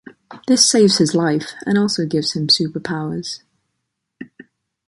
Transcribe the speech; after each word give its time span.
This 0.47 0.67
saves 0.67 0.97
his 0.97 1.13
life 1.13 1.53
and 1.67 1.77
also 1.77 2.07
gives 2.07 2.35
him 2.35 2.47
superpowers. 2.47 3.41